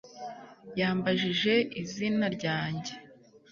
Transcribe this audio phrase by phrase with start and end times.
[0.79, 2.93] Yambajije izina ryanjye